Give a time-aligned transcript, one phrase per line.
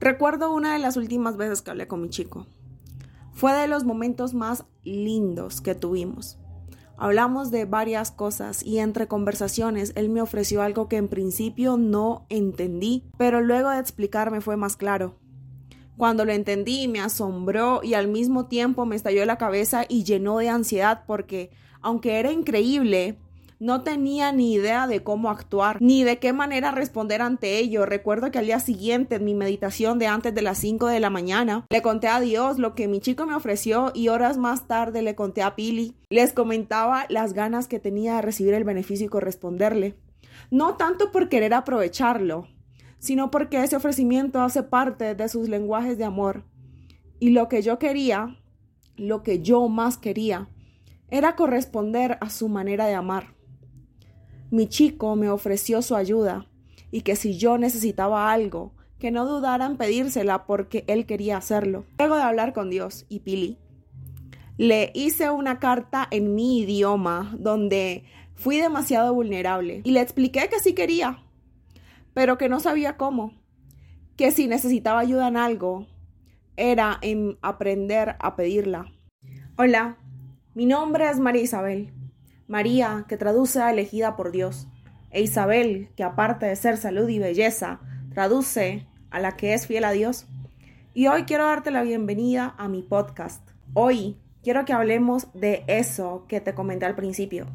[0.00, 2.46] Recuerdo una de las últimas veces que hablé con mi chico.
[3.32, 6.38] Fue de los momentos más lindos que tuvimos.
[6.96, 12.26] Hablamos de varias cosas y entre conversaciones él me ofreció algo que en principio no
[12.28, 15.16] entendí, pero luego de explicarme fue más claro.
[15.96, 20.38] Cuando lo entendí me asombró y al mismo tiempo me estalló la cabeza y llenó
[20.38, 23.18] de ansiedad porque, aunque era increíble,
[23.60, 27.86] no tenía ni idea de cómo actuar, ni de qué manera responder ante ello.
[27.86, 31.10] Recuerdo que al día siguiente, en mi meditación de antes de las 5 de la
[31.10, 35.02] mañana, le conté a Dios lo que mi chico me ofreció y horas más tarde
[35.02, 35.96] le conté a Pili.
[36.08, 39.96] Les comentaba las ganas que tenía de recibir el beneficio y corresponderle.
[40.50, 42.46] No tanto por querer aprovecharlo,
[43.00, 46.44] sino porque ese ofrecimiento hace parte de sus lenguajes de amor.
[47.18, 48.36] Y lo que yo quería,
[48.96, 50.48] lo que yo más quería,
[51.10, 53.37] era corresponder a su manera de amar.
[54.50, 56.46] Mi chico me ofreció su ayuda
[56.90, 61.84] y que si yo necesitaba algo, que no dudara en pedírsela porque él quería hacerlo.
[61.98, 63.58] Luego de hablar con Dios y Pili,
[64.56, 70.60] le hice una carta en mi idioma donde fui demasiado vulnerable y le expliqué que
[70.60, 71.22] sí quería,
[72.14, 73.34] pero que no sabía cómo,
[74.16, 75.86] que si necesitaba ayuda en algo,
[76.56, 78.92] era en aprender a pedirla.
[79.56, 79.98] Hola,
[80.54, 81.92] mi nombre es María Isabel.
[82.48, 84.68] María, que traduce a elegida por Dios,
[85.10, 87.80] e Isabel, que aparte de ser salud y belleza,
[88.14, 90.26] traduce a la que es fiel a Dios.
[90.94, 93.46] Y hoy quiero darte la bienvenida a mi podcast.
[93.74, 97.46] Hoy quiero que hablemos de eso que te comenté al principio.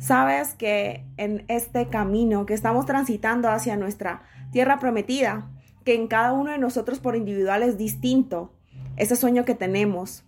[0.00, 5.48] Sabes que en este camino que estamos transitando hacia nuestra tierra prometida,
[5.84, 8.52] que en cada uno de nosotros por individual es distinto,
[8.96, 10.24] ese sueño que tenemos,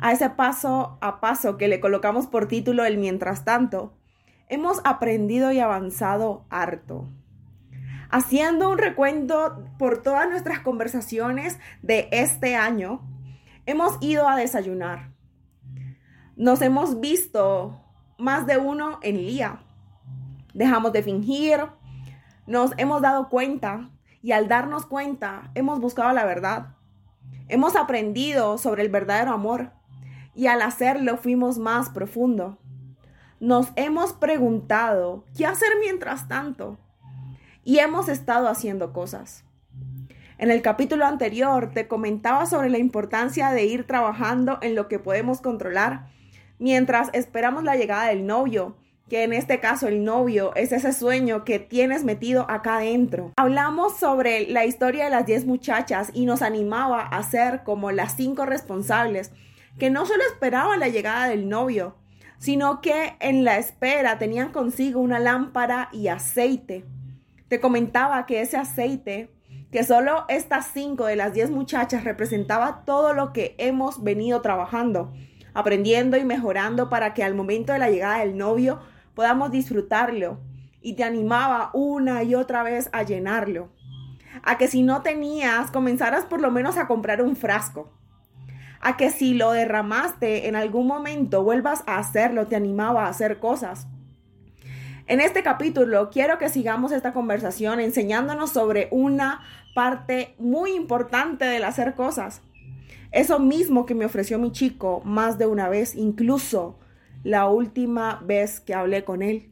[0.00, 3.94] a ese paso a paso que le colocamos por título el mientras tanto,
[4.48, 7.08] hemos aprendido y avanzado harto.
[8.10, 13.00] Haciendo un recuento por todas nuestras conversaciones de este año,
[13.64, 15.12] hemos ido a desayunar.
[16.36, 17.80] Nos hemos visto
[18.18, 19.60] más de uno en Lía.
[20.52, 21.60] Dejamos de fingir,
[22.46, 23.90] nos hemos dado cuenta
[24.22, 26.76] y al darnos cuenta hemos buscado la verdad.
[27.48, 29.72] Hemos aprendido sobre el verdadero amor
[30.34, 32.58] y al hacerlo fuimos más profundo.
[33.40, 36.78] Nos hemos preguntado, ¿qué hacer mientras tanto?
[37.64, 39.44] Y hemos estado haciendo cosas.
[40.38, 44.98] En el capítulo anterior te comentaba sobre la importancia de ir trabajando en lo que
[44.98, 46.06] podemos controlar
[46.62, 48.76] mientras esperamos la llegada del novio,
[49.12, 53.30] que en este caso el novio es ese sueño que tienes metido acá adentro.
[53.36, 58.16] Hablamos sobre la historia de las 10 muchachas y nos animaba a ser como las
[58.16, 59.30] 5 responsables
[59.78, 61.94] que no solo esperaban la llegada del novio,
[62.38, 66.86] sino que en la espera tenían consigo una lámpara y aceite.
[67.48, 69.28] Te comentaba que ese aceite,
[69.70, 75.12] que solo estas cinco de las diez muchachas representaba todo lo que hemos venido trabajando,
[75.52, 78.80] aprendiendo y mejorando para que al momento de la llegada del novio
[79.14, 80.40] podamos disfrutarlo.
[80.80, 83.70] Y te animaba una y otra vez a llenarlo.
[84.42, 87.92] A que si no tenías, comenzaras por lo menos a comprar un frasco
[88.82, 93.38] a que si lo derramaste en algún momento vuelvas a hacerlo, te animaba a hacer
[93.38, 93.86] cosas.
[95.06, 99.40] En este capítulo quiero que sigamos esta conversación enseñándonos sobre una
[99.74, 102.42] parte muy importante del hacer cosas.
[103.12, 106.78] Eso mismo que me ofreció mi chico más de una vez, incluso
[107.22, 109.50] la última vez que hablé con él.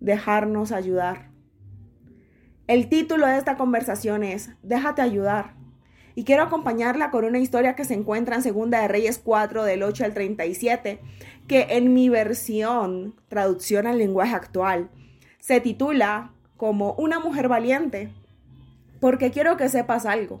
[0.00, 1.30] Dejarnos ayudar.
[2.66, 5.54] El título de esta conversación es Déjate ayudar
[6.14, 9.82] y quiero acompañarla con una historia que se encuentra en Segunda de Reyes 4 del
[9.82, 11.00] 8 al 37,
[11.48, 14.90] que en mi versión, traducción al lenguaje actual,
[15.40, 18.12] se titula como Una mujer valiente,
[19.00, 20.40] porque quiero que sepas algo.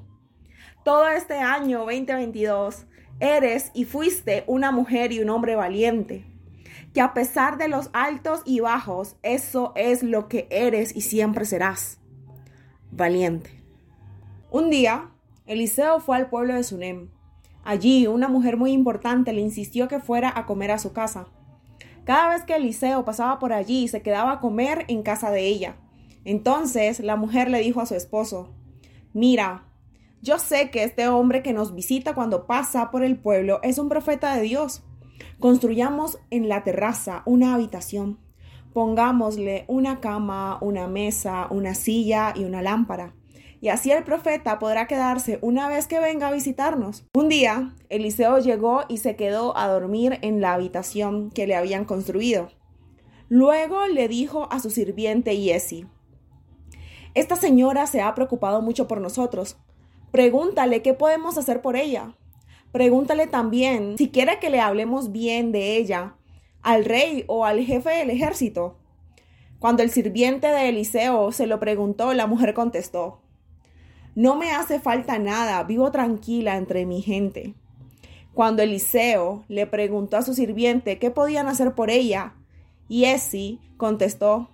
[0.84, 2.86] Todo este año 2022
[3.20, 6.24] eres y fuiste una mujer y un hombre valiente,
[6.92, 11.44] que a pesar de los altos y bajos, eso es lo que eres y siempre
[11.44, 11.98] serás,
[12.90, 13.50] valiente.
[14.50, 15.10] Un día
[15.46, 17.08] Eliseo fue al pueblo de Sunem.
[17.64, 21.26] Allí una mujer muy importante le insistió que fuera a comer a su casa.
[22.04, 25.76] Cada vez que Eliseo pasaba por allí, se quedaba a comer en casa de ella.
[26.24, 28.54] Entonces la mujer le dijo a su esposo,
[29.12, 29.64] Mira,
[30.24, 33.90] yo sé que este hombre que nos visita cuando pasa por el pueblo es un
[33.90, 34.82] profeta de Dios.
[35.38, 38.18] Construyamos en la terraza una habitación.
[38.72, 43.14] Pongámosle una cama, una mesa, una silla y una lámpara
[43.64, 47.06] y así el profeta podrá quedarse una vez que venga a visitarnos.
[47.14, 51.86] Un día, Eliseo llegó y se quedó a dormir en la habitación que le habían
[51.86, 52.50] construido.
[53.30, 55.86] Luego le dijo a su sirviente Yesi,
[57.14, 59.56] Esta señora se ha preocupado mucho por nosotros.
[60.14, 62.14] Pregúntale qué podemos hacer por ella.
[62.70, 66.14] Pregúntale también si quiere que le hablemos bien de ella
[66.62, 68.78] al rey o al jefe del ejército.
[69.58, 73.22] Cuando el sirviente de Eliseo se lo preguntó, la mujer contestó,
[74.14, 77.56] No me hace falta nada, vivo tranquila entre mi gente.
[78.34, 82.34] Cuando Eliseo le preguntó a su sirviente qué podían hacer por ella,
[82.88, 84.48] y Esi contestó,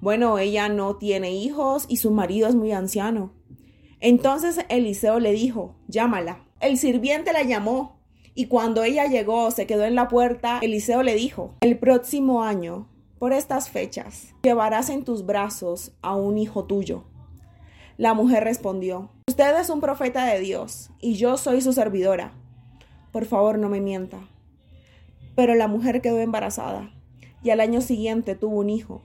[0.00, 3.30] Bueno, ella no tiene hijos y su marido es muy anciano.
[4.04, 6.44] Entonces Eliseo le dijo, Llámala.
[6.60, 7.98] El sirviente la llamó,
[8.34, 12.88] y cuando ella llegó, se quedó en la puerta, Eliseo le dijo, El próximo año,
[13.18, 17.04] por estas fechas, llevarás en tus brazos a un hijo tuyo.
[17.96, 22.32] La mujer respondió, Usted es un profeta de Dios, y yo soy su servidora
[23.14, 24.18] por favor no me mienta.
[25.36, 26.90] Pero la mujer quedó embarazada
[27.44, 29.02] y al año siguiente tuvo un hijo,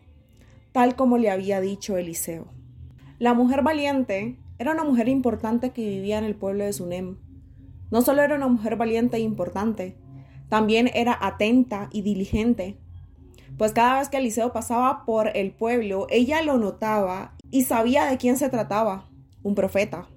[0.72, 2.48] tal como le había dicho Eliseo.
[3.19, 7.18] La mujer valiente era una mujer importante que vivía en el pueblo de Sunem.
[7.90, 9.98] No solo era una mujer valiente e importante,
[10.50, 12.78] también era atenta y diligente.
[13.58, 18.18] Pues cada vez que Eliseo pasaba por el pueblo, ella lo notaba y sabía de
[18.18, 19.10] quién se trataba,
[19.44, 20.08] un profeta.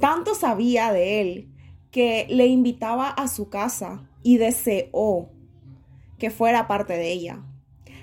[0.00, 1.48] Tanto sabía de él
[1.90, 5.28] que le invitaba a su casa y deseó
[6.18, 7.42] que fuera parte de ella.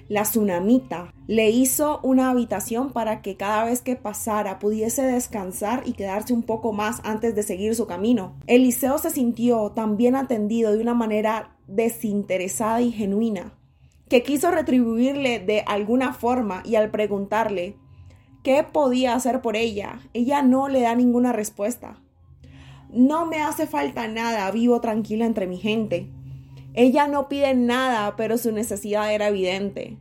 [0.09, 5.93] La tsunamita le hizo una habitación para que cada vez que pasara pudiese descansar y
[5.93, 8.35] quedarse un poco más antes de seguir su camino.
[8.47, 13.53] Eliseo se sintió tan bien atendido de una manera desinteresada y genuina
[14.09, 17.75] que quiso retribuirle de alguna forma y al preguntarle
[18.43, 22.01] qué podía hacer por ella, ella no le da ninguna respuesta.
[22.89, 26.09] No me hace falta nada, vivo tranquila entre mi gente.
[26.77, 29.97] Ella no pide nada, pero su necesidad era evidente.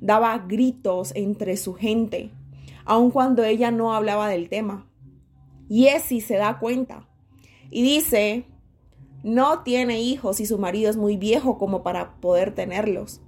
[0.00, 2.30] Daba gritos entre su gente,
[2.84, 4.90] aun cuando ella no hablaba del tema.
[5.68, 7.08] Y Esi se da cuenta
[7.70, 8.46] y dice,
[9.22, 13.20] no tiene hijos y su marido es muy viejo como para poder tenerlos.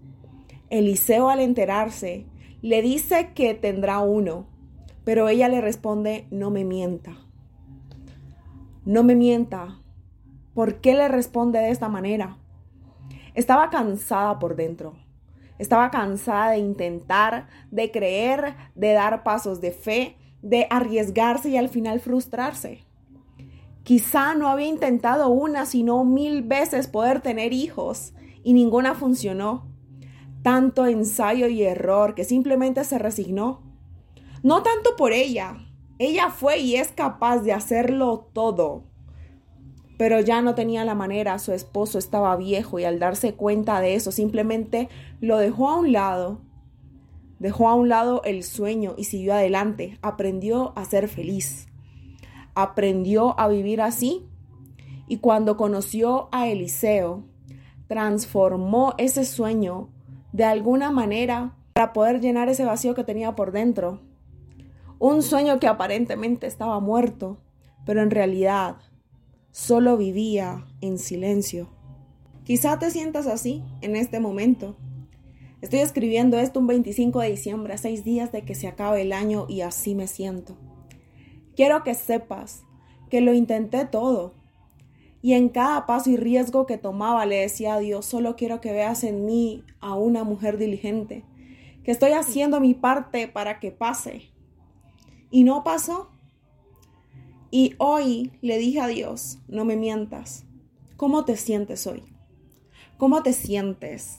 [0.70, 2.26] Eliseo al enterarse
[2.62, 4.46] le dice que tendrá uno,
[5.05, 7.29] pero ella le responde, no me mienta
[8.88, 9.82] no me mienta.
[10.55, 12.38] ¿Por qué le responde de esta manera?
[13.38, 14.94] Estaba cansada por dentro.
[15.61, 21.69] Estaba cansada de intentar, de creer, de dar pasos de fe, de arriesgarse y al
[21.69, 22.85] final frustrarse.
[23.85, 28.12] Quizá no había intentado una, sino mil veces poder tener hijos
[28.43, 29.69] y ninguna funcionó.
[30.43, 33.62] Tanto ensayo y error que simplemente se resignó.
[34.43, 35.58] No tanto por ella,
[36.00, 38.88] ella fue y es capaz de hacerlo todo.
[39.99, 43.95] Pero ya no tenía la manera, su esposo estaba viejo y al darse cuenta de
[43.95, 44.89] eso simplemente
[45.21, 46.41] lo dejó a un lado.
[47.39, 49.99] Dejó a un lado el sueño y siguió adelante.
[50.00, 51.67] Aprendió a ser feliz.
[52.55, 54.25] Aprendió a vivir así.
[55.06, 57.25] Y cuando conoció a Eliseo,
[57.87, 59.91] transformó ese sueño
[60.33, 64.00] de alguna manera para poder llenar ese vacío que tenía por dentro
[64.99, 67.39] un sueño que aparentemente estaba muerto,
[67.87, 68.77] pero en realidad
[69.50, 71.69] solo vivía en silencio.
[72.45, 74.77] Quizá te sientas así en este momento.
[75.61, 79.47] Estoy escribiendo esto un 25 de diciembre, seis días de que se acabe el año
[79.49, 80.56] y así me siento.
[81.56, 82.62] Quiero que sepas
[83.11, 84.35] que lo intenté todo.
[85.21, 88.73] Y en cada paso y riesgo que tomaba le decía a Dios, solo quiero que
[88.73, 91.25] veas en mí a una mujer diligente,
[91.83, 94.31] que estoy haciendo mi parte para que pase,
[95.31, 96.11] y no pasó.
[97.50, 100.45] Y hoy le dije a Dios, no me mientas.
[100.97, 102.02] ¿Cómo te sientes hoy?
[102.97, 104.19] ¿Cómo te sientes?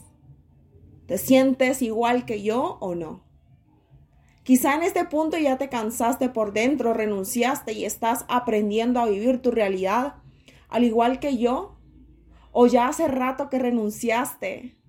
[1.06, 3.24] ¿Te sientes igual que yo o no?
[4.42, 9.42] Quizá en este punto ya te cansaste por dentro, renunciaste y estás aprendiendo a vivir
[9.42, 10.14] tu realidad
[10.68, 11.78] al igual que yo.
[12.52, 14.80] O ya hace rato que renunciaste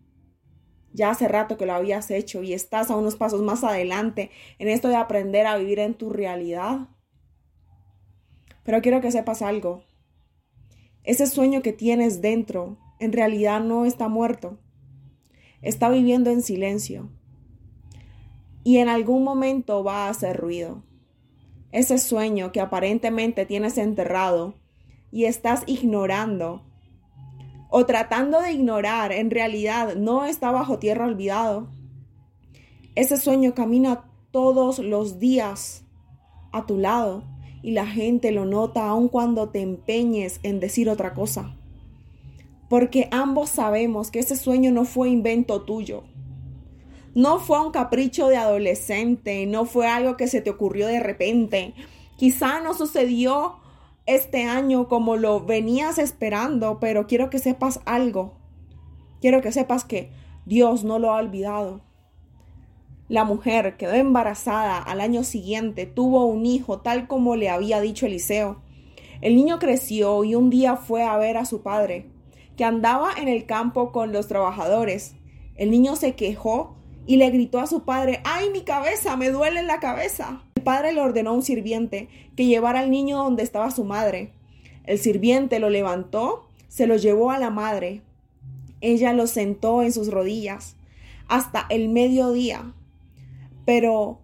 [0.93, 4.67] ya hace rato que lo habías hecho y estás a unos pasos más adelante en
[4.67, 6.89] esto de aprender a vivir en tu realidad.
[8.63, 9.83] Pero quiero que sepas algo.
[11.03, 14.59] Ese sueño que tienes dentro en realidad no está muerto.
[15.61, 17.09] Está viviendo en silencio.
[18.63, 20.83] Y en algún momento va a hacer ruido.
[21.71, 24.55] Ese sueño que aparentemente tienes enterrado
[25.11, 26.63] y estás ignorando
[27.69, 31.69] o tratando de ignorar, en realidad no está bajo tierra olvidado.
[32.93, 35.85] Ese sueño camina todos los días
[36.51, 37.30] a tu lado
[37.63, 41.55] y la gente lo nota aun cuando te empeñes en decir otra cosa.
[42.69, 46.03] Porque ambos sabemos que ese sueño no fue invento tuyo.
[47.13, 51.73] No fue un capricho de adolescente, no fue algo que se te ocurrió de repente.
[52.15, 53.57] Quizá no sucedió
[54.05, 58.33] este año como lo venías esperando, pero quiero que sepas algo.
[59.19, 60.11] Quiero que sepas que
[60.45, 61.81] Dios no lo ha olvidado.
[63.11, 68.05] La mujer quedó embarazada al año siguiente, tuvo un hijo tal como le había dicho
[68.05, 68.61] Eliseo.
[69.19, 72.05] El niño creció y un día fue a ver a su padre,
[72.55, 75.15] que andaba en el campo con los trabajadores.
[75.57, 79.17] El niño se quejó y le gritó a su padre, ¡ay, mi cabeza!
[79.17, 80.43] Me duele la cabeza.
[80.55, 84.31] El padre le ordenó a un sirviente que llevara al niño donde estaba su madre.
[84.85, 88.03] El sirviente lo levantó, se lo llevó a la madre.
[88.79, 90.77] Ella lo sentó en sus rodillas
[91.27, 92.73] hasta el mediodía
[93.65, 94.21] pero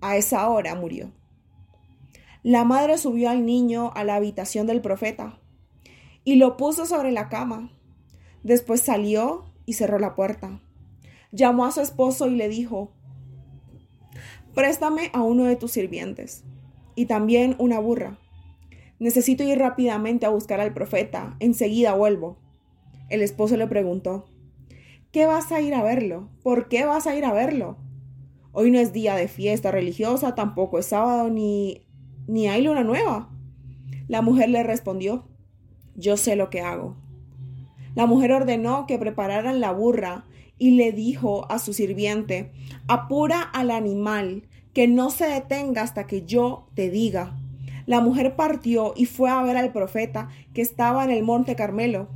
[0.00, 1.12] a esa hora murió.
[2.42, 5.38] La madre subió al niño a la habitación del profeta
[6.24, 7.70] y lo puso sobre la cama.
[8.42, 10.60] Después salió y cerró la puerta.
[11.32, 12.92] Llamó a su esposo y le dijo,
[14.54, 16.44] Préstame a uno de tus sirvientes
[16.94, 18.18] y también una burra.
[18.98, 21.36] Necesito ir rápidamente a buscar al profeta.
[21.40, 22.38] Enseguida vuelvo.
[23.08, 24.26] El esposo le preguntó,
[25.12, 26.28] ¿Qué vas a ir a verlo?
[26.42, 27.76] ¿Por qué vas a ir a verlo?
[28.52, 31.82] Hoy no es día de fiesta religiosa, tampoco es sábado ni,
[32.26, 33.28] ni hay luna nueva.
[34.08, 35.24] La mujer le respondió,
[35.94, 36.96] yo sé lo que hago.
[37.94, 40.24] La mujer ordenó que prepararan la burra
[40.58, 42.52] y le dijo a su sirviente,
[42.88, 47.36] apura al animal, que no se detenga hasta que yo te diga.
[47.86, 52.08] La mujer partió y fue a ver al profeta que estaba en el monte Carmelo.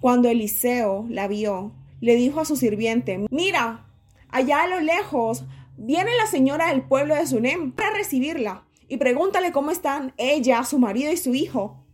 [0.00, 3.86] Cuando Eliseo la vio, le dijo a su sirviente, mira,
[4.28, 5.44] allá a lo lejos
[5.76, 10.78] Viene la señora del pueblo de Sunem para recibirla y pregúntale cómo están ella, su
[10.78, 11.84] marido y su hijo.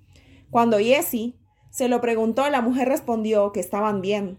[0.50, 1.36] Cuando Jessie
[1.70, 4.38] se lo preguntó, la mujer respondió que estaban bien.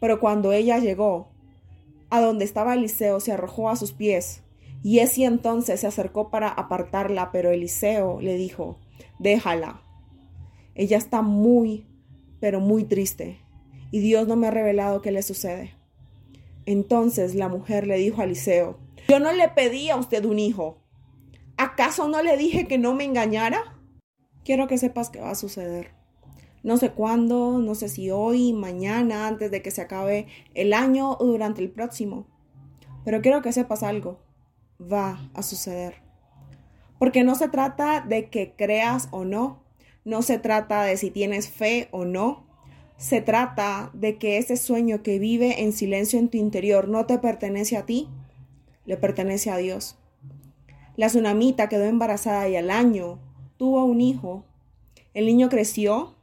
[0.00, 1.30] Pero cuando ella llegó
[2.10, 4.42] a donde estaba Eliseo, se arrojó a sus pies.
[4.82, 8.78] Y Jessie entonces se acercó para apartarla, pero Eliseo le dijo,
[9.18, 9.80] déjala.
[10.74, 11.86] Ella está muy,
[12.40, 13.40] pero muy triste,
[13.90, 15.73] y Dios no me ha revelado qué le sucede.
[16.66, 18.78] Entonces la mujer le dijo a Eliseo,
[19.08, 20.78] yo no le pedí a usted un hijo.
[21.56, 23.78] ¿Acaso no le dije que no me engañara?
[24.44, 25.92] Quiero que sepas que va a suceder.
[26.62, 31.12] No sé cuándo, no sé si hoy, mañana, antes de que se acabe el año
[31.12, 32.26] o durante el próximo.
[33.04, 34.18] Pero quiero que sepas algo.
[34.80, 35.96] Va a suceder.
[36.98, 39.62] Porque no se trata de que creas o no.
[40.04, 42.46] No se trata de si tienes fe o no.
[43.04, 47.18] Se trata de que ese sueño que vive en silencio en tu interior no te
[47.18, 48.08] pertenece a ti,
[48.86, 49.98] le pertenece a Dios.
[50.96, 53.18] La tsunamita quedó embarazada y al año
[53.58, 54.46] tuvo un hijo.
[55.12, 56.14] El niño creció.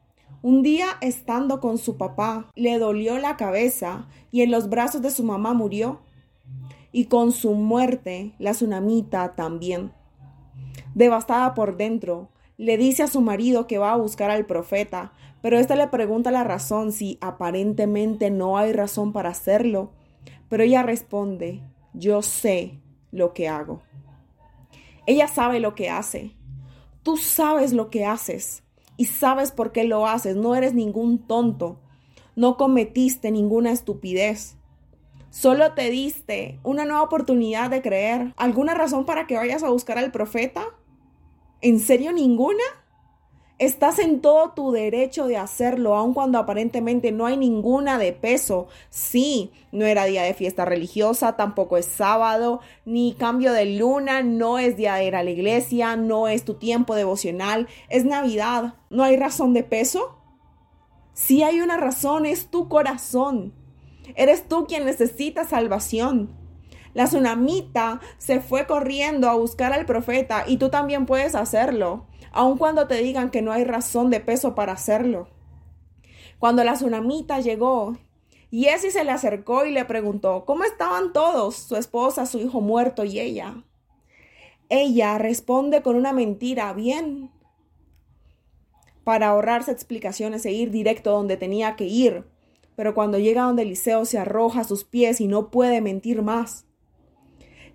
[0.41, 5.11] Un día, estando con su papá, le dolió la cabeza y en los brazos de
[5.11, 5.99] su mamá murió.
[6.91, 9.91] Y con su muerte, la tsunamita también.
[10.95, 15.57] Devastada por dentro, le dice a su marido que va a buscar al profeta, pero
[15.57, 19.91] éste le pregunta la razón si aparentemente no hay razón para hacerlo.
[20.49, 22.79] Pero ella responde, yo sé
[23.11, 23.81] lo que hago.
[25.07, 26.35] Ella sabe lo que hace.
[27.03, 28.63] Tú sabes lo que haces
[28.97, 30.35] y sabes por qué lo haces.
[30.35, 31.79] No eres ningún tonto.
[32.35, 34.57] No cometiste ninguna estupidez.
[35.31, 38.33] Solo te diste una nueva oportunidad de creer.
[38.37, 40.65] ¿Alguna razón para que vayas a buscar al profeta?
[41.61, 42.63] ¿En serio ninguna?
[43.61, 48.67] Estás en todo tu derecho de hacerlo, aun cuando aparentemente no hay ninguna de peso.
[48.89, 54.57] Sí, no era día de fiesta religiosa, tampoco es sábado, ni cambio de luna, no
[54.57, 58.73] es día de ir a la iglesia, no es tu tiempo devocional, es Navidad.
[58.89, 60.17] ¿No hay razón de peso?
[61.13, 63.53] Sí hay una razón, es tu corazón.
[64.15, 66.35] Eres tú quien necesita salvación.
[66.95, 72.57] La tsunamita se fue corriendo a buscar al profeta y tú también puedes hacerlo, aun
[72.57, 75.27] cuando te digan que no hay razón de peso para hacerlo.
[76.39, 77.97] Cuando la tsunamita llegó,
[78.51, 83.03] Jessie se le acercó y le preguntó cómo estaban todos, su esposa, su hijo muerto
[83.03, 83.63] y ella.
[84.69, 87.29] Ella responde con una mentira, bien,
[89.03, 92.25] para ahorrarse explicaciones e ir directo donde tenía que ir.
[92.75, 96.65] Pero cuando llega donde Eliseo se arroja a sus pies y no puede mentir más.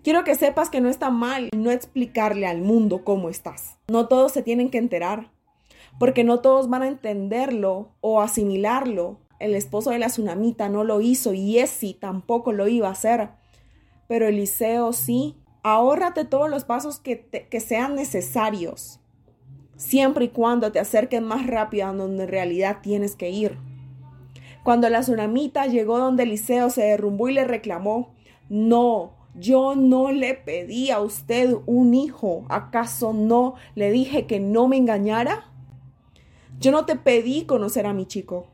[0.07, 3.77] Quiero que sepas que no está mal no explicarle al mundo cómo estás.
[3.89, 5.33] No todos se tienen que enterar,
[5.99, 9.19] porque no todos van a entenderlo o asimilarlo.
[9.41, 13.31] El esposo de la tsunamita no lo hizo y Esi tampoco lo iba a hacer.
[14.07, 15.35] Pero Eliseo sí.
[15.65, 19.01] Ahórrate todos los pasos que, que sean necesarios,
[19.75, 23.59] siempre y cuando te acerquen más rápido a donde en realidad tienes que ir.
[24.63, 28.15] Cuando la tsunamita llegó donde Eliseo se derrumbó y le reclamó,
[28.49, 32.45] No, yo no le pedí a usted un hijo.
[32.49, 35.51] ¿Acaso no le dije que no me engañara?
[36.59, 38.47] Yo no te pedí conocer a mi chico.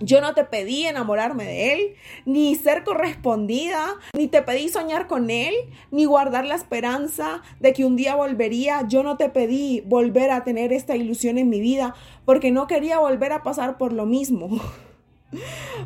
[0.00, 1.94] Yo no te pedí enamorarme de él,
[2.26, 5.54] ni ser correspondida, ni te pedí soñar con él,
[5.92, 8.86] ni guardar la esperanza de que un día volvería.
[8.88, 12.98] Yo no te pedí volver a tener esta ilusión en mi vida, porque no quería
[12.98, 14.60] volver a pasar por lo mismo.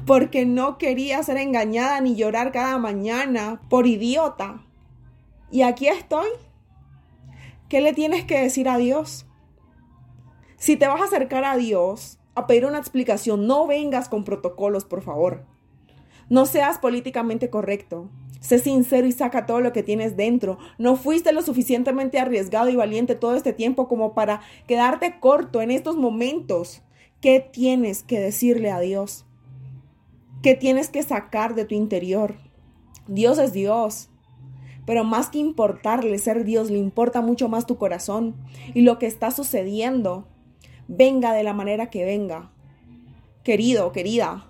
[0.07, 4.65] porque no quería ser engañada ni llorar cada mañana por idiota.
[5.51, 6.29] Y aquí estoy.
[7.69, 9.27] ¿Qué le tienes que decir a Dios?
[10.57, 14.85] Si te vas a acercar a Dios a pedir una explicación, no vengas con protocolos,
[14.85, 15.45] por favor.
[16.29, 18.11] No seas políticamente correcto.
[18.41, 20.59] Sé sincero y saca todo lo que tienes dentro.
[20.79, 25.71] No fuiste lo suficientemente arriesgado y valiente todo este tiempo como para quedarte corto en
[25.71, 26.83] estos momentos.
[27.21, 29.27] ¿Qué tienes que decirle a Dios?
[30.43, 32.37] ¿Qué tienes que sacar de tu interior?
[33.09, 34.09] Dios es Dios.
[34.87, 38.37] Pero más que importarle ser Dios, le importa mucho más tu corazón
[38.73, 40.29] y lo que está sucediendo
[40.87, 42.53] venga de la manera que venga.
[43.43, 44.49] Querido, querida,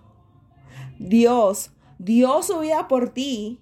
[0.99, 3.61] Dios dio su vida por ti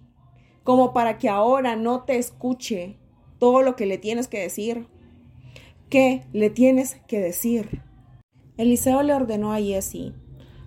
[0.65, 2.99] como para que ahora no te escuche
[3.39, 4.89] todo lo que le tienes que decir.
[5.89, 7.83] ¿Qué le tienes que decir?
[8.57, 10.13] Eliseo le ordenó a Jesse,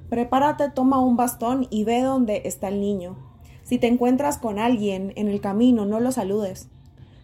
[0.09, 3.17] prepárate, toma un bastón y ve dónde está el niño.
[3.63, 6.69] Si te encuentras con alguien en el camino, no lo saludes.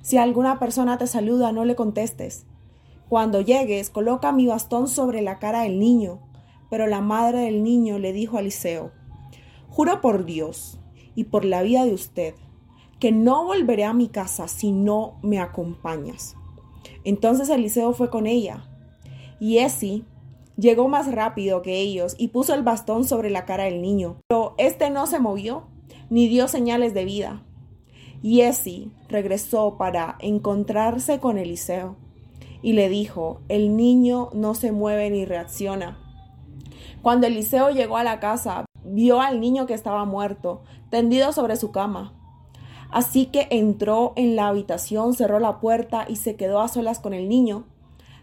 [0.01, 2.45] Si alguna persona te saluda, no le contestes.
[3.09, 6.19] Cuando llegues, coloca mi bastón sobre la cara del niño.
[6.69, 8.91] Pero la madre del niño le dijo a Eliseo,
[9.69, 10.79] Juro por Dios
[11.15, 12.35] y por la vida de usted,
[12.99, 16.35] que no volveré a mi casa si no me acompañas.
[17.03, 18.67] Entonces Eliseo fue con ella.
[19.39, 20.05] Y Esi
[20.57, 24.17] llegó más rápido que ellos y puso el bastón sobre la cara del niño.
[24.27, 25.67] Pero este no se movió
[26.09, 27.43] ni dio señales de vida.
[28.21, 31.95] Y Esi regresó para encontrarse con Eliseo
[32.61, 35.99] y le dijo, el niño no se mueve ni reacciona.
[37.01, 41.71] Cuando Eliseo llegó a la casa, vio al niño que estaba muerto, tendido sobre su
[41.71, 42.13] cama.
[42.89, 47.13] Así que entró en la habitación, cerró la puerta y se quedó a solas con
[47.13, 47.65] el niño.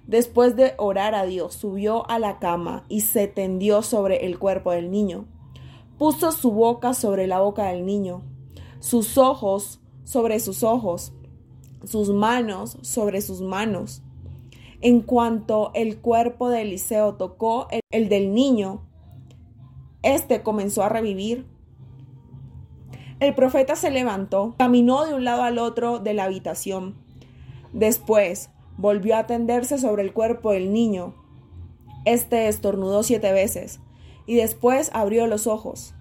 [0.06, 4.72] Después de orar a Dios, subió a la cama y se tendió sobre el cuerpo
[4.72, 5.26] del niño.
[5.98, 8.22] Puso su boca sobre la boca del niño,
[8.80, 11.12] sus ojos sobre sus ojos,
[11.84, 14.02] sus manos sobre sus manos.
[14.80, 18.82] En cuanto el cuerpo de Eliseo tocó el, del niño,
[20.02, 21.46] éste comenzó a revivir.
[23.20, 26.96] El profeta se levantó, caminó de un lado al otro de la habitación.
[27.72, 31.14] Después volvió a tenderse sobre el cuerpo del niño.
[32.04, 33.80] Este estornudó siete veces
[34.26, 35.94] y después abrió los ojos.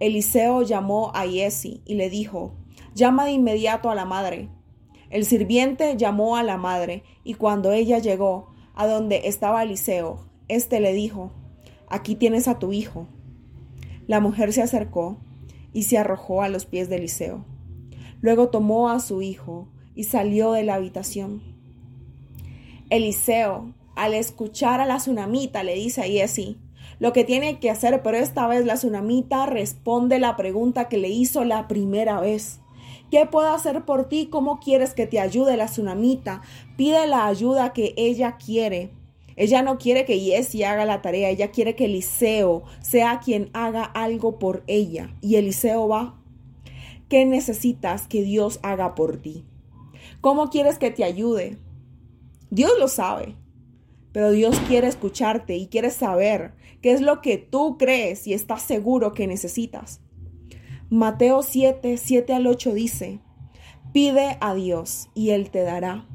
[0.00, 2.52] Eliseo llamó a Yesi y le dijo,
[2.94, 4.48] llama de inmediato a la madre.
[5.10, 10.80] El sirviente llamó a la madre, y cuando ella llegó a donde estaba Eliseo, éste
[10.80, 11.30] le dijo,
[11.88, 13.06] Aquí tienes a tu hijo.
[14.08, 15.18] La mujer se acercó
[15.72, 17.44] y se arrojó a los pies de Eliseo.
[18.20, 21.53] Luego tomó a su hijo y salió de la habitación.
[22.94, 26.58] Eliseo, al escuchar a la tsunamita, le dice a Yesi
[27.00, 31.08] lo que tiene que hacer, pero esta vez la tsunamita responde la pregunta que le
[31.08, 32.60] hizo la primera vez.
[33.10, 34.28] ¿Qué puedo hacer por ti?
[34.30, 36.42] ¿Cómo quieres que te ayude la tsunamita?
[36.76, 38.92] Pide la ayuda que ella quiere.
[39.34, 43.82] Ella no quiere que Jessie haga la tarea, ella quiere que Eliseo sea quien haga
[43.82, 45.12] algo por ella.
[45.20, 46.14] Y Eliseo va.
[47.08, 49.44] ¿Qué necesitas que Dios haga por ti?
[50.20, 51.58] ¿Cómo quieres que te ayude?
[52.54, 53.34] Dios lo sabe,
[54.12, 58.62] pero Dios quiere escucharte y quiere saber qué es lo que tú crees y estás
[58.62, 60.00] seguro que necesitas.
[60.88, 63.18] Mateo 7, 7 al 8 dice,
[63.92, 66.06] pide a Dios y Él te dará.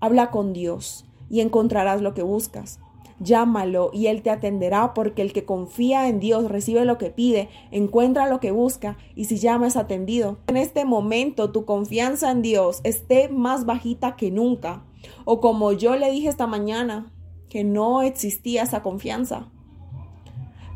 [0.00, 2.80] Habla con Dios y encontrarás lo que buscas.
[3.20, 7.48] Llámalo y Él te atenderá porque el que confía en Dios recibe lo que pide,
[7.70, 10.38] encuentra lo que busca y si llama es atendido.
[10.48, 14.84] En este momento tu confianza en Dios esté más bajita que nunca.
[15.24, 17.12] O como yo le dije esta mañana,
[17.48, 19.48] que no existía esa confianza.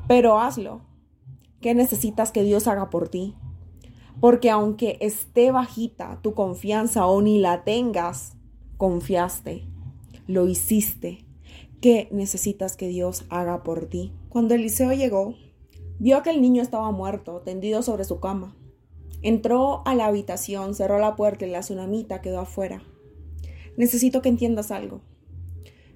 [0.06, 0.82] Pero hazlo,
[1.60, 3.34] ¿Qué necesitas que Dios haga por ti?
[4.20, 8.36] Porque aunque esté bajita tu confianza o ni la tengas,
[8.76, 9.66] confiaste,
[10.28, 11.24] lo hiciste.
[11.80, 14.12] ¿Qué necesitas que Dios haga por ti?
[14.28, 15.34] Cuando Eliseo llegó,
[15.98, 18.56] vio que el niño estaba muerto, tendido sobre su cama.
[19.22, 22.82] Entró a la habitación, cerró la puerta y la tsunamita quedó afuera.
[23.76, 25.00] Necesito que entiendas algo.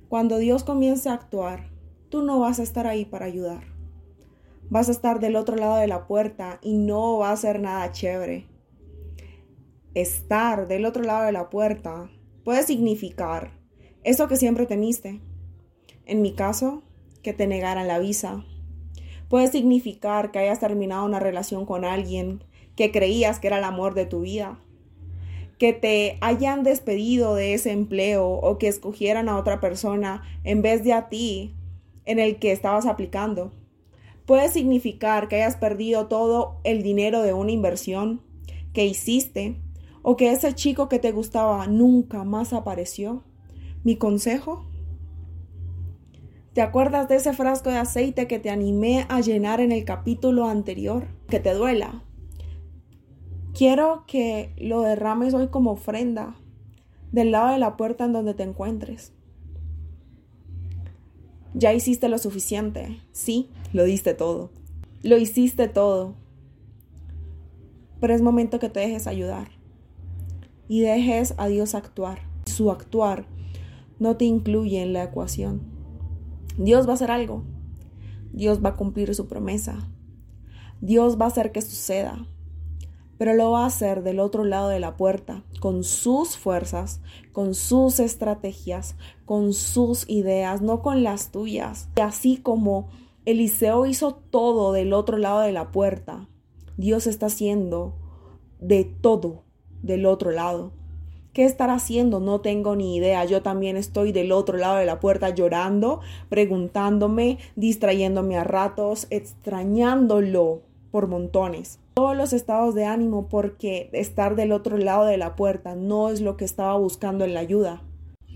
[0.09, 1.71] Cuando Dios comience a actuar,
[2.09, 3.73] tú no vas a estar ahí para ayudar
[4.73, 7.93] vas a estar del otro lado de la puerta y no va a ser nada
[7.93, 8.47] chévere.
[9.93, 12.11] estar del otro lado de la puerta
[12.43, 13.51] puede significar
[14.03, 15.21] eso que siempre temiste.
[16.07, 16.83] En mi caso,
[17.23, 18.45] que te negaran la visa.
[19.29, 22.45] Puede significar que hayas terminado una relación con alguien
[22.77, 24.59] que creías que era el amor de tu vida.
[25.59, 30.83] Que te hayan despedido de ese empleo o que escogieran a otra persona en vez
[30.83, 31.55] de a ti
[32.05, 33.53] en el que estabas aplicando.
[34.27, 38.21] Puede significar que hayas perdido todo el dinero de una inversión
[38.73, 39.57] que hiciste
[40.03, 43.23] o que ese chico que te gustaba nunca más apareció.
[43.85, 44.65] Mi consejo
[46.55, 50.45] ¿Te acuerdas de ese frasco de aceite que te animé a llenar en el capítulo
[50.45, 51.07] anterior?
[51.29, 52.03] Que te duela.
[53.55, 56.37] Quiero que lo derrames hoy como ofrenda
[57.11, 59.15] del lado de la puerta en donde te encuentres.
[61.55, 63.01] Ya hiciste lo suficiente.
[63.13, 64.51] Sí, lo diste todo.
[65.03, 66.17] Lo hiciste todo.
[67.99, 69.49] Pero es momento que te dejes ayudar
[70.69, 72.19] y dejes a Dios actuar.
[72.45, 73.25] Su actuar
[73.99, 75.72] no te incluye en la ecuación.
[76.57, 77.45] Dios va a hacer algo.
[78.33, 79.89] Dios va a cumplir su promesa.
[80.81, 82.27] Dios va a hacer que suceda.
[83.19, 87.01] Pero lo va a hacer del otro lado de la puerta, con sus fuerzas,
[87.33, 91.89] con sus estrategias, con sus ideas, no con las tuyas.
[91.97, 92.89] Y así como
[93.25, 96.29] Eliseo hizo todo del otro lado de la puerta,
[96.77, 97.95] Dios está haciendo
[98.61, 99.45] de todo
[99.83, 100.73] del otro lado.
[101.33, 102.21] ¿Qué estará haciendo?
[102.21, 103.25] No tengo ni idea.
[103.25, 110.61] Yo también estoy del otro lado de la puerta llorando, preguntándome, distrayéndome a ratos, extrañándolo
[110.91, 111.79] por montones.
[111.95, 116.21] Todos los estados de ánimo porque estar del otro lado de la puerta no es
[116.21, 117.83] lo que estaba buscando en la ayuda,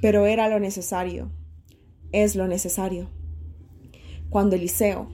[0.01, 1.31] pero era lo necesario.
[2.13, 3.11] Es lo necesario.
[4.31, 5.09] Cuando Eliseo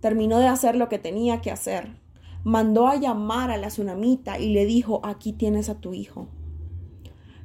[0.00, 2.00] terminó de hacer lo que tenía que hacer,
[2.42, 6.26] mandó a llamar a la tsunamita y le dijo, aquí tienes a tu hijo.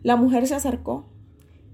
[0.04, 1.06] La mujer se acercó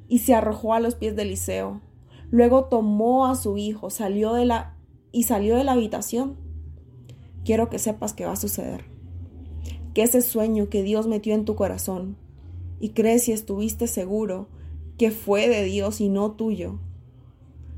[0.08, 1.82] y se arrojó a los pies de Eliseo.
[2.30, 4.76] Luego tomó a su hijo, salió de la
[5.12, 6.36] y salió de la habitación.
[7.46, 8.86] Quiero que sepas que va a suceder.
[9.94, 12.18] Que ese sueño que Dios metió en tu corazón
[12.80, 14.48] y crees y estuviste seguro
[14.98, 16.80] que fue de Dios y no tuyo.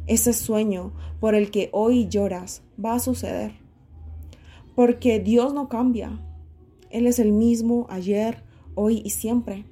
[0.08, 3.54] Ese sueño por el que hoy lloras va a suceder.
[4.76, 6.20] Porque Dios no cambia.
[6.90, 9.66] Él es el mismo ayer, hoy y siempre.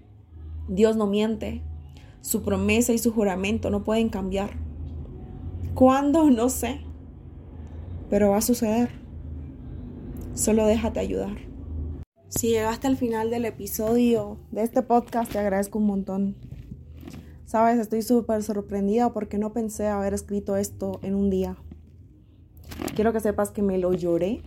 [0.68, 1.64] Dios no miente.
[2.22, 4.52] Su promesa y su juramento no pueden cambiar.
[5.74, 6.30] ¿Cuándo?
[6.30, 6.82] No sé.
[8.10, 8.90] Pero va a suceder.
[10.34, 11.38] Solo déjate ayudar.
[12.30, 16.36] Si llegaste al final del episodio de este podcast, te agradezco un montón.
[17.46, 21.56] Sabes, estoy súper sorprendida porque no pensé haber escrito esto en un día.
[22.96, 24.44] Quiero que sepas que me lo lloré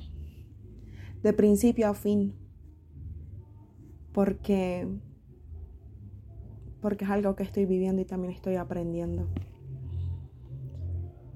[1.23, 2.35] de principio a fin.
[4.13, 4.87] Porque
[6.81, 9.27] porque es algo que estoy viviendo y también estoy aprendiendo.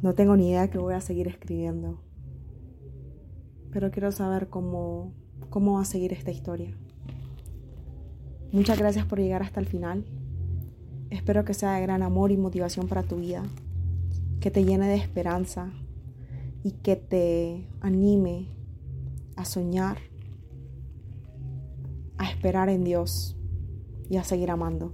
[0.02, 1.98] No tengo ni idea que voy a seguir escribiendo,
[3.70, 5.12] pero quiero saber cómo,
[5.50, 6.76] cómo va a seguir esta historia.
[8.52, 10.04] Muchas gracias por llegar hasta el final.
[11.10, 13.42] Espero que sea de gran amor y motivación para tu vida,
[14.40, 15.72] que te llene de esperanza
[16.62, 18.48] y que te anime
[19.36, 19.98] a soñar,
[22.18, 23.36] a esperar en Dios
[24.08, 24.92] y a seguir amando.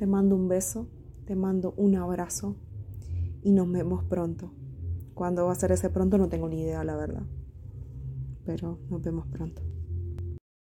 [0.00, 0.88] Te mando un beso,
[1.26, 2.56] te mando un abrazo
[3.42, 4.50] y nos vemos pronto.
[5.12, 6.16] ¿Cuándo va a ser ese pronto?
[6.16, 7.24] No tengo ni idea, la verdad.
[8.46, 9.60] Pero nos vemos pronto.